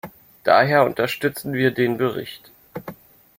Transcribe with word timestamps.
Daher 0.45 0.83
unterstützen 0.83 1.53
wir 1.53 1.69
den 1.69 1.97
Bericht. 1.97 2.49